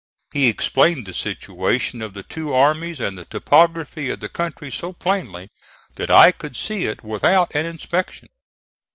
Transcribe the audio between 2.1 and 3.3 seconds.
the two armies and the